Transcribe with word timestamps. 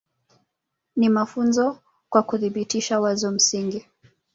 Ni 0.95 1.09
mafunzo 1.09 1.79
kwa 2.09 2.23
kuthibitisha 2.23 2.99
wazo 2.99 3.31
msingi 3.31 3.85